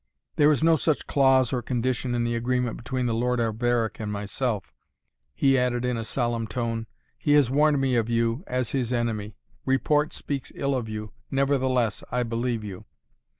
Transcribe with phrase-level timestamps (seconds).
[0.35, 4.11] "There is no such clause or condition in the agreement between the Lord Alberic and
[4.11, 4.73] myself.
[4.73, 6.87] It is true," he added in a solemn tone,
[7.19, 9.35] "he has warned me of you, as his enemy.
[9.63, 11.13] Report speaks ill of you.
[11.29, 12.85] Nevertheless I believe you."